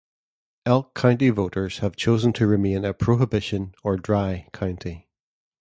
[0.65, 5.07] Elk County voters have chosen to remain a prohibition, or "dry", county.